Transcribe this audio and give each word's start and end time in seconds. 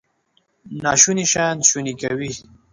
ناشوني 0.83 1.25
شیان 1.31 1.57
شوني 1.69 1.93
کوي. 2.01 2.31